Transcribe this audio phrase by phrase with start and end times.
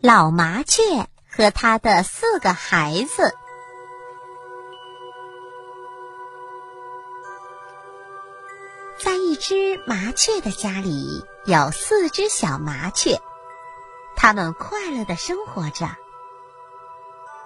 [0.00, 3.34] 老麻雀和他的四个孩子。
[8.96, 13.20] 在一只麻雀的家里，有四只小麻雀，
[14.14, 15.88] 它们快乐的生活着，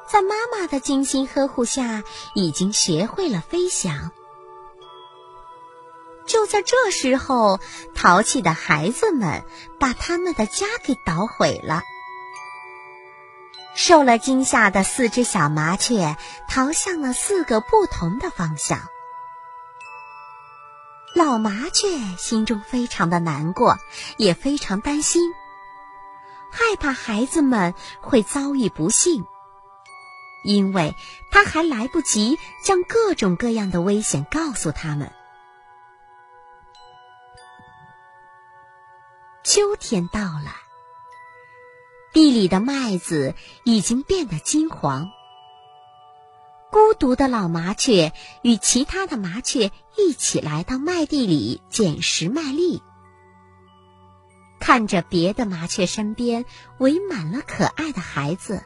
[0.06, 4.10] 在妈妈的精心呵护下，已经学会了飞翔。
[6.26, 7.60] 就在这时候，
[7.94, 9.42] 淘气的孩子们
[9.80, 11.82] 把他们的家给捣毁了。
[13.76, 16.16] 受了惊吓的四只小麻雀
[16.48, 18.80] 逃向了四个不同的方向。
[21.14, 21.86] 老麻雀
[22.18, 23.78] 心中非常的难过，
[24.16, 25.32] 也非常担心，
[26.50, 29.24] 害怕孩子们会遭遇不幸，
[30.42, 30.94] 因为
[31.30, 35.12] 他还来不及将各种各样的危险告诉他们。
[39.42, 40.66] 秋天到了，
[42.16, 45.11] 地里的麦子已经变得金黄。
[46.70, 52.83] 孤独的老麻雀与其他的麻雀一起来到麦地里捡拾麦粒，
[54.58, 56.47] 看着别的麻雀身边
[56.78, 58.64] 围满了可爱的孩子，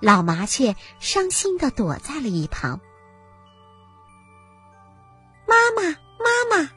[0.00, 2.80] 老麻雀伤心的躲在了一旁。
[5.46, 6.70] 妈妈，妈妈！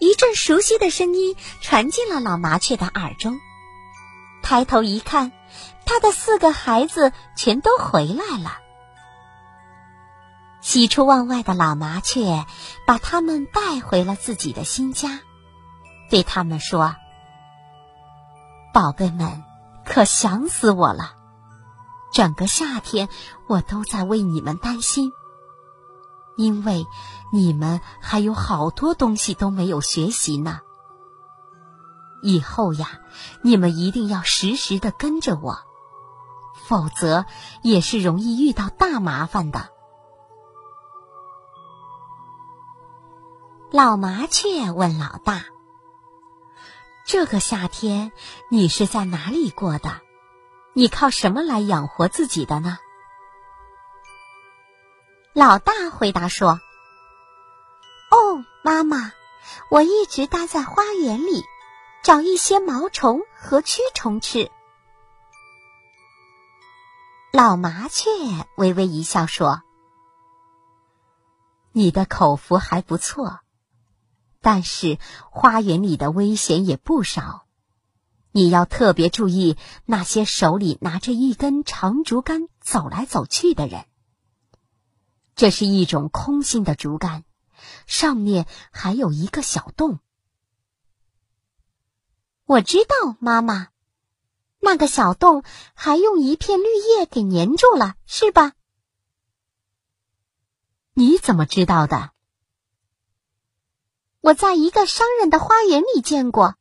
[0.00, 3.40] 一阵熟悉的声音传进了老麻雀的耳中，
[4.44, 5.32] 抬头一看，
[5.86, 8.58] 他的四个孩子全都回来了。
[10.60, 12.46] 喜出望外的老麻雀
[12.86, 15.20] 把他们带回了自己的新家，
[16.10, 16.94] 对他们说
[18.72, 19.42] ：“宝贝们，
[19.84, 21.14] 可想死我了！
[22.12, 23.08] 整个夏天
[23.48, 25.10] 我都在为你们担心。”
[26.36, 26.84] 因为
[27.32, 30.60] 你们还有好多东西都没有学习呢。
[32.24, 33.00] 以后呀，
[33.42, 35.58] 你们一定要时时的跟着我，
[36.66, 37.26] 否则
[37.62, 39.68] 也是容易遇到大麻烦的。
[43.70, 45.44] 老麻雀问老大
[47.04, 48.10] ：“这个夏天
[48.48, 50.00] 你是在哪里过的？
[50.72, 52.78] 你靠什么来养活自己的呢？”
[55.34, 56.58] 老大回答说
[58.10, 59.12] ：“哦，妈妈，
[59.68, 61.44] 我一直待在花园里，
[62.04, 64.50] 找一些毛虫和蛆虫吃。”
[67.32, 68.10] 老麻雀
[68.58, 69.62] 微微一笑说
[71.72, 73.40] ：“你的口福还不错，
[74.42, 74.98] 但是
[75.30, 77.46] 花园里的危险也不少，
[78.32, 79.56] 你要特别注意
[79.86, 83.86] 那些手里拿着一根长竹竿走来走去的人。”
[85.34, 87.24] 这是一种空心的竹竿，
[87.86, 89.98] 上面还有一个小洞。
[92.46, 93.68] 我知道，妈妈，
[94.60, 95.42] 那个小洞
[95.74, 98.52] 还用一片绿叶给粘住了，是吧？
[100.92, 102.12] 你怎么知道的？
[104.20, 106.56] 我在一个商人的花园里见过。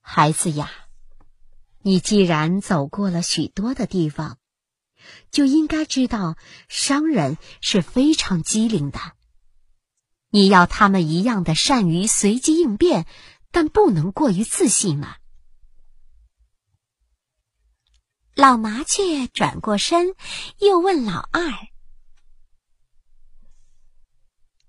[0.00, 0.70] 孩子呀，
[1.80, 4.36] 你既然走过了许多的地方。
[5.30, 6.36] 就应该知道，
[6.68, 9.00] 商人是非常机灵的。
[10.28, 13.06] 你要他们一样的善于随机应变，
[13.50, 15.18] 但不能过于自信了。
[18.34, 20.14] 老麻雀转过身，
[20.58, 21.42] 又问老二：“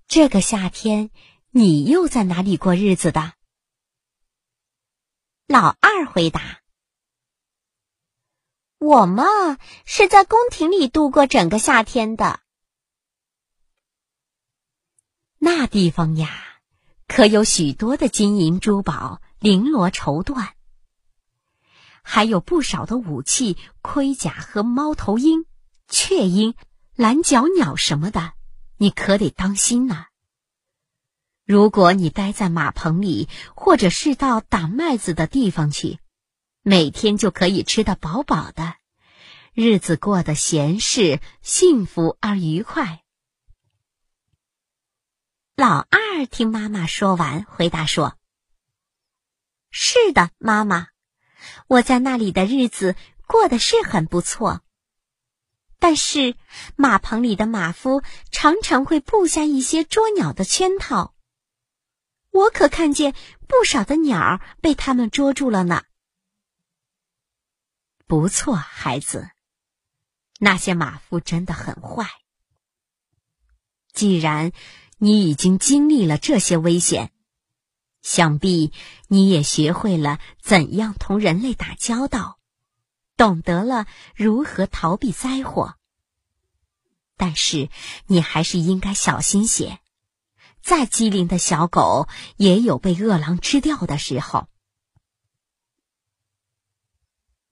[0.06, 1.10] 这个夏天，
[1.50, 3.34] 你又在哪里过日子的？”
[5.46, 6.60] 老二回答。
[8.78, 9.24] 我嘛
[9.86, 12.40] 是在宫廷里度过整个夏天的。
[15.38, 16.51] 那地方呀，
[17.14, 20.48] 可有许多的金银珠宝、绫罗绸缎，
[22.02, 25.44] 还有不少的武器、盔甲和猫头鹰、
[25.88, 26.54] 雀鹰、
[26.96, 28.32] 蓝脚鸟什么的，
[28.78, 30.06] 你可得当心呐。
[31.44, 35.98] 如果你待在马棚里，或者是到打麦子的地方去。
[36.62, 38.76] 每天就可以吃得饱饱的，
[39.52, 43.01] 日子过得闲适、幸福而愉快。
[45.54, 48.18] 老二听妈妈说完，回答说
[49.70, 50.88] ：“是的，妈妈，
[51.66, 52.96] 我在那里的日子
[53.26, 54.62] 过得是很不错。
[55.78, 56.36] 但是
[56.74, 61.14] 马棚里的马夫常常会布下一些捉鸟的圈套，
[62.30, 63.14] 我可看见
[63.46, 65.84] 不少的鸟被他们捉住了呢。”
[68.08, 69.30] 不错，孩子，
[70.38, 72.08] 那些马夫真的很坏。
[73.92, 74.52] 既然
[75.04, 77.10] 你已经经历了这些危险，
[78.02, 78.72] 想必
[79.08, 82.38] 你也学会了怎样同人类打交道，
[83.16, 85.74] 懂得了如何逃避灾祸。
[87.16, 87.68] 但是
[88.06, 89.80] 你还是应该小心些，
[90.62, 92.06] 再机灵的小狗
[92.36, 94.46] 也有被饿狼吃掉的时候。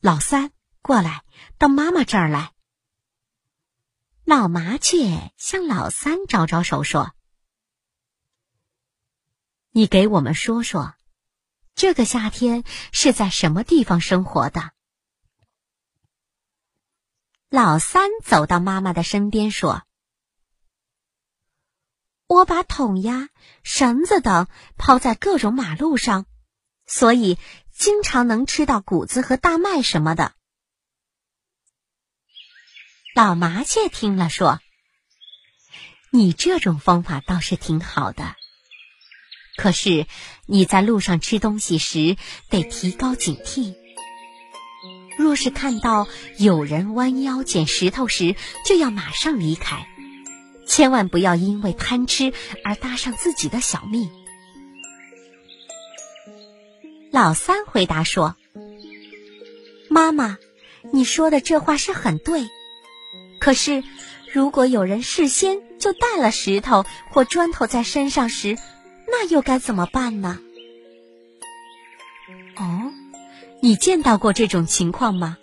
[0.00, 1.25] 老三，过来，
[1.58, 2.53] 到妈妈这儿来。
[4.23, 7.12] 老麻雀向老三招招手说。
[9.72, 10.94] 你给我们说说，
[11.76, 14.72] 这个夏天是在什么地方生活的？
[17.49, 19.84] 老三走到妈妈的身边说
[22.26, 23.28] ：“我把桶呀、
[23.62, 26.26] 绳子等抛在各种马路上，
[26.87, 27.38] 所以
[27.72, 30.34] 经常能吃到谷子和大麦什么的。”
[33.14, 34.58] 老麻雀听了说
[36.11, 38.34] ：“你这种方法倒是挺好的。”
[39.60, 40.06] 可是
[40.46, 42.16] 你在路上吃东西时
[42.48, 43.74] 得提高警惕。
[45.18, 46.08] 若是看到
[46.38, 49.86] 有人弯腰捡石头时，就要马上离开，
[50.66, 52.32] 千万不要因为贪吃
[52.64, 54.10] 而搭上自己的小命。
[57.12, 58.36] 老三回答说
[59.90, 60.38] ：“妈妈，
[60.90, 62.48] 你说的这话是很对。
[63.38, 63.84] 可是，
[64.32, 68.56] 如果有人事先就带了石头或砖头在身上时，”
[69.22, 70.40] 那又该怎么办呢？
[72.56, 72.90] 哦，
[73.61, 75.37] 你见到过这种情况吗？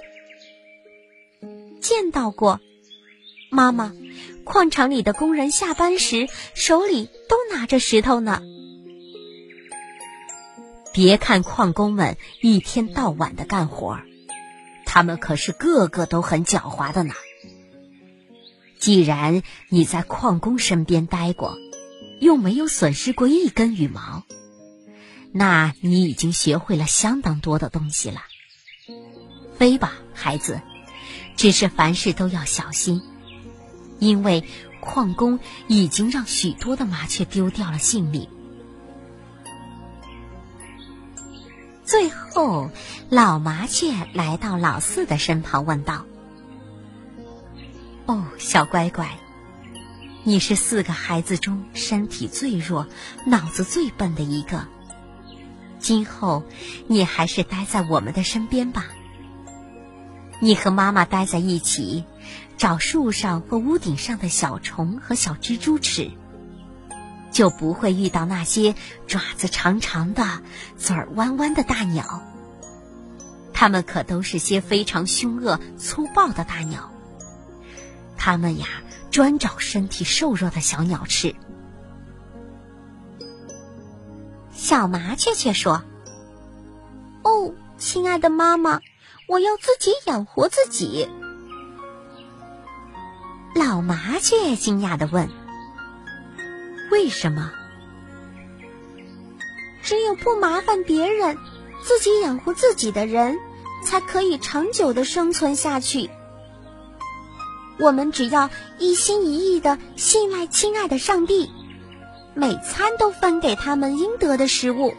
[1.80, 2.60] 见到过，
[3.52, 3.94] 妈妈。
[4.44, 8.42] 矿场里的工人下班时手里都拿着石头呢。
[10.92, 14.00] 别看矿工们一天到晚的干活，
[14.86, 17.14] 他们可是个个都很狡猾的呢。
[18.80, 21.56] 既然你在矿工身边待过。
[22.20, 24.24] 又没有损失过一根羽毛，
[25.32, 28.22] 那你已经学会了相当多的东西了。
[29.58, 30.62] 飞吧，孩子，
[31.36, 33.02] 只是凡事都要小心，
[34.00, 34.44] 因为
[34.80, 38.28] 矿工已经让许多的麻雀丢掉了性命。
[41.84, 42.70] 最后，
[43.10, 46.06] 老麻雀来到老四的身旁，问道
[48.08, 49.18] ：“哦，小乖乖。”
[50.28, 52.86] 你是四个孩子中身体最弱、
[53.26, 54.68] 脑子最笨的一个。
[55.80, 56.44] 今后
[56.88, 58.88] 你还是待在我们的身边吧。
[60.42, 62.04] 你和妈妈待在一起，
[62.58, 66.12] 找树上或屋顶上的小虫和小蜘蛛吃，
[67.32, 68.76] 就不会遇到那些
[69.08, 70.42] 爪子长长的、
[70.78, 72.22] 嘴儿弯弯的大鸟。
[73.54, 76.92] 它们可都是些非常凶恶、粗暴的大鸟。
[78.18, 78.68] 它们呀。
[79.18, 81.34] 专找身体瘦弱的小鸟吃。
[84.54, 85.82] 小麻雀却说
[87.26, 88.80] ：“哦，亲爱的妈妈，
[89.28, 91.10] 我要自己养活自己。”
[93.58, 95.28] 老麻雀惊讶的问
[96.94, 97.52] ：“为什么？
[99.82, 101.36] 只有不麻烦别人，
[101.82, 103.40] 自己养活自己的人，
[103.84, 106.08] 才可以长久的生存下去。”
[107.80, 111.52] 我们只要一心一意的信赖亲爱的上帝，
[112.34, 114.96] 每餐都分给他们应得的食物，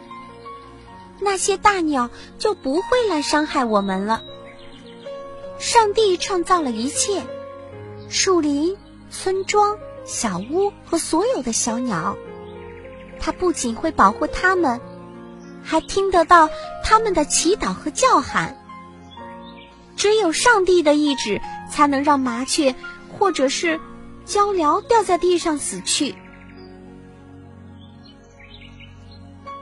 [1.20, 2.08] 那些大鸟
[2.38, 4.22] 就不会来伤害我们了。
[5.58, 7.22] 上帝创造了一切，
[8.08, 8.76] 树林、
[9.10, 12.16] 村庄、小屋和所有的小鸟，
[13.18, 14.80] 他不仅会保护它们，
[15.64, 16.48] 还听得到
[16.84, 18.56] 他们的祈祷和叫喊。
[19.96, 21.40] 只有上帝的意志。
[21.70, 22.74] 才能让麻雀
[23.18, 23.80] 或者是
[24.24, 26.14] 鹪鹩掉在地上死去。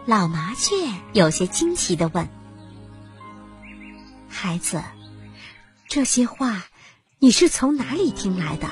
[0.05, 0.75] 老麻雀
[1.13, 2.29] 有些惊奇的问
[4.29, 4.83] ：“孩子，
[5.89, 6.65] 这些话
[7.19, 8.69] 你是从哪里听来的？”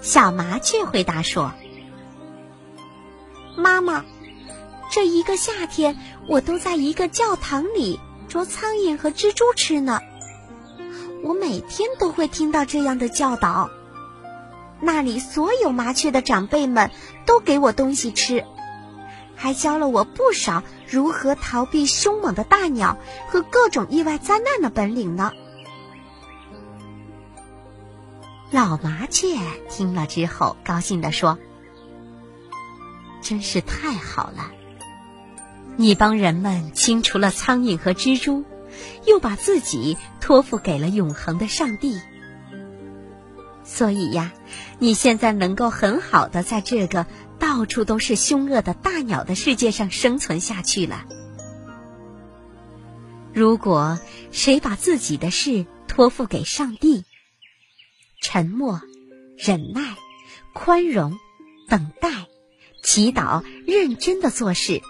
[0.00, 1.52] 小麻雀回答说
[3.56, 4.04] ：“妈妈，
[4.90, 5.96] 这一个夏天
[6.28, 10.00] 我都在一个教堂里捉苍蝇和蜘蛛吃呢。”
[11.24, 13.70] 我每天都会听到这样的教导，
[14.78, 16.90] 那里所有麻雀的长辈们
[17.24, 18.44] 都给我东西吃，
[19.34, 25.32] 还教了我不少如何逃避凶猛的大鸟和各种意外灾难的本领呢。
[28.50, 29.38] 老麻雀
[29.70, 31.38] 听了之后，高兴地说
[33.22, 34.50] ：“真是太好了，
[35.76, 38.44] 你帮人们清除了苍蝇和蜘蛛。”
[39.06, 42.00] 又把自己托付给了永恒的上帝，
[43.64, 44.32] 所以呀，
[44.78, 47.06] 你现在能够很好的在这个
[47.38, 51.04] 到处都是凶恶的大鸟的世界上生存下去了。
[53.32, 53.98] 如果
[54.30, 57.04] 谁把自己的事托付给上帝，
[58.20, 58.80] 沉默、
[59.36, 59.96] 忍耐、
[60.52, 61.18] 宽容、
[61.68, 62.28] 等待、
[62.82, 64.80] 祈祷、认真的做事，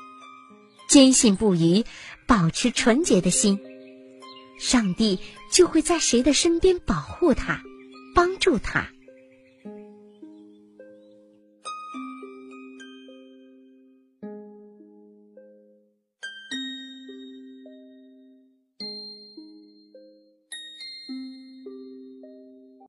[0.88, 1.85] 坚信不渝，
[2.26, 3.61] 保持纯洁的心，
[4.66, 5.18] 上帝
[5.52, 7.61] 就会在谁的身边保护他，
[8.14, 8.88] 帮助他。